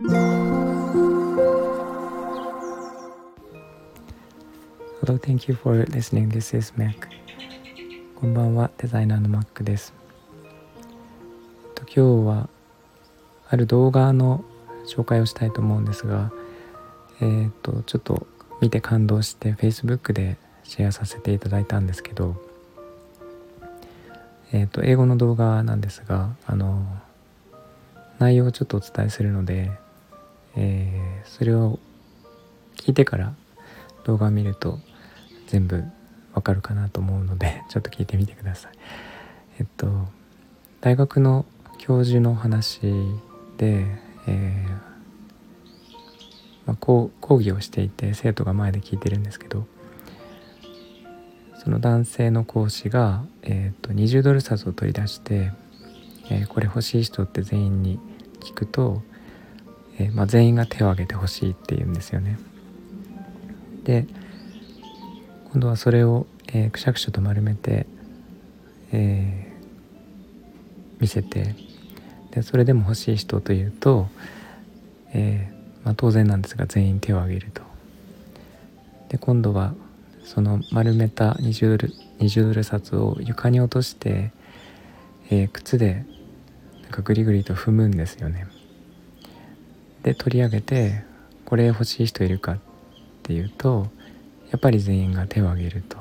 [0.00, 0.14] Hello,
[5.18, 6.30] thank you for listening.
[6.30, 7.08] This is Mac.
[8.14, 9.92] こんばんは、デザイナーの Mac です。
[11.74, 12.48] と今日は
[13.50, 14.44] ある動画の
[14.86, 16.30] 紹介をしたいと思うんですが、
[17.20, 18.28] えっ、ー、とちょっと
[18.60, 22.36] 見て感動して Facebook でシェアさせていただいたんですけど、
[24.52, 26.86] えっ、ー、と英語の動画なんですが、あの
[28.20, 29.72] 内容をちょっとお伝えするので、
[30.60, 31.78] えー、それを
[32.76, 33.32] 聞いてから
[34.02, 34.80] 動画を見ると
[35.46, 35.84] 全部
[36.34, 38.72] わかるかなと思うので ちょっと聞いてみてください。
[39.60, 40.08] えっと
[40.80, 41.46] 大学の
[41.78, 42.80] 教授の話
[43.56, 43.86] で、
[44.26, 44.70] えー
[46.66, 49.66] まあ、講義をしていて生徒が前で聞いてるんですけど
[51.56, 55.52] その男性の講師が、えーと、20ドル札を取り出して、
[56.30, 57.98] えー、これ欲しい人って全員に
[58.40, 59.02] 聞くと、
[59.98, 62.38] えー、まあ、全員が手を挙げてほしいって言うんですよね。
[63.84, 64.06] で
[65.50, 67.86] 今度はそれを、えー、くしゃくしゃと丸めて、
[68.92, 71.54] えー、見せて
[72.32, 74.08] でそれでも欲しい人というと、
[75.14, 75.50] え、
[75.84, 77.62] まあ、当然なんですが全員手を挙げると。
[79.08, 79.74] で今度は
[80.22, 84.30] その丸めた20ドル ,20 ドル札を床に落として、
[85.30, 86.04] え、靴で
[86.82, 88.46] なんかグリグリと踏むんですよね。
[90.08, 91.04] で取り上げて
[91.44, 92.58] 「これ欲しい人いるか?」っ
[93.24, 93.88] ていうと
[94.50, 95.98] やっぱり全員が手を挙げると。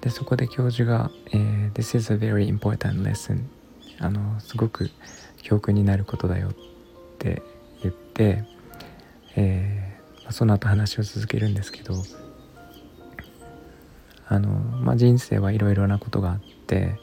[0.00, 3.42] でそこで教授が、えー「This is a very important lesson」
[4.00, 4.90] あのすごく
[5.42, 6.54] 教訓になることだよっ
[7.18, 7.42] て
[7.82, 8.44] 言って、
[9.36, 12.02] えー、その後話を続けるんですけど
[14.26, 16.98] あの、まあ、人生はいろいろなことがあって、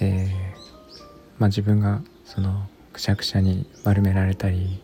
[0.00, 0.28] えー
[1.38, 4.80] まあ、自分がそのくしゃくしゃに丸められたり、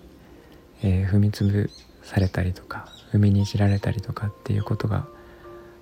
[0.82, 1.70] えー、踏みつぶ
[2.02, 5.06] されたりとか踏みにじられたりとかっていうことが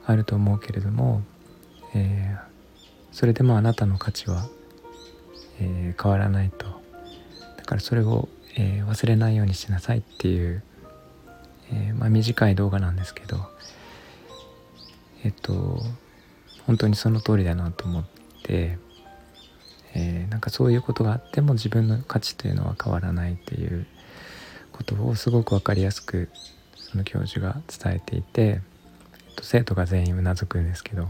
[0.04, 1.22] あると思うけれども、
[1.94, 2.41] えー、
[3.12, 4.47] それでもあなたの価値は、
[5.58, 6.66] えー、変わらないと。
[7.56, 10.62] だからそれを、えー、忘れないようにしなさいっていう、
[11.72, 13.36] えまあ、短い動画なんですけど
[15.24, 15.82] えっと
[16.66, 18.04] 本当にその通りだなと思っ
[18.42, 18.78] て、
[19.94, 23.87] えー、なんかそういうことがあっても自分の価値というのは変わらないっていう
[24.72, 26.28] ことをすごく分かりやすく
[26.76, 28.60] その教授が伝えていて、え
[29.32, 31.09] っと、生徒が全員うなずくんですけど、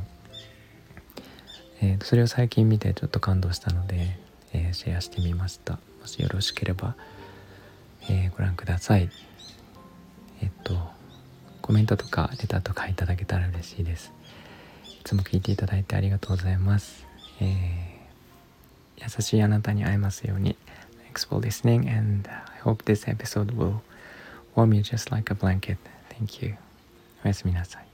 [1.81, 4.19] えー、それを最近見てちょっと感動したので、
[4.53, 5.75] えー、シェアしてみました。
[6.01, 6.97] もしよろしければ、
[8.09, 9.11] えー、ご覧ください。
[10.41, 10.77] えっと
[11.61, 14.13] コメントとかレターとかいただけたら嬉しいです。
[15.01, 17.07] いつも聞いていただいてありがとうございます、
[17.41, 17.98] えー、
[18.98, 20.56] 優しいあなたに会えますように
[21.14, 23.82] Thanks for listening and I hope this episode will
[24.56, 25.78] warm you just like a blanket
[26.10, 26.56] Thank you
[27.24, 27.87] おやすみなさい